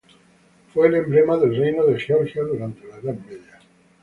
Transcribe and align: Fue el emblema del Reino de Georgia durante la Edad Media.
Fue 0.73 0.87
el 0.87 0.95
emblema 0.95 1.37
del 1.37 1.55
Reino 1.55 1.85
de 1.85 1.99
Georgia 1.99 2.41
durante 2.41 2.87
la 2.87 2.95
Edad 2.97 3.13
Media. 3.23 3.59